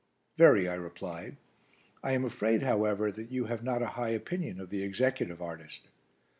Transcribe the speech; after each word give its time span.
"Very," 0.35 0.67
I 0.67 0.73
replied. 0.73 1.37
"I 2.03 2.13
am 2.13 2.25
afraid, 2.25 2.63
however, 2.63 3.11
that 3.11 3.31
you 3.31 3.45
have 3.45 3.63
not 3.63 3.83
a 3.83 3.97
high 4.01 4.09
opinion 4.09 4.59
of 4.59 4.71
the 4.71 4.81
executive 4.81 5.43
artist." 5.43 5.89